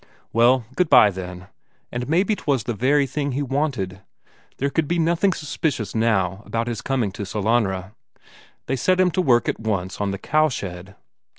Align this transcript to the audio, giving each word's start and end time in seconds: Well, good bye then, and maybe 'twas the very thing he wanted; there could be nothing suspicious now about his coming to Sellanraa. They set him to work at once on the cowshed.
Well, 0.33 0.65
good 0.75 0.89
bye 0.89 1.11
then, 1.11 1.45
and 1.91 2.09
maybe 2.09 2.35
'twas 2.35 2.63
the 2.63 2.73
very 2.73 3.05
thing 3.05 3.33
he 3.33 3.43
wanted; 3.43 4.01
there 4.57 4.71
could 4.71 4.87
be 4.87 4.97
nothing 4.97 5.31
suspicious 5.31 5.93
now 5.93 6.41
about 6.43 6.65
his 6.65 6.81
coming 6.81 7.11
to 7.11 7.21
Sellanraa. 7.23 7.93
They 8.65 8.75
set 8.77 8.99
him 8.99 9.11
to 9.11 9.21
work 9.21 9.47
at 9.47 9.59
once 9.59 10.01
on 10.01 10.09
the 10.09 10.17
cowshed. 10.17 10.95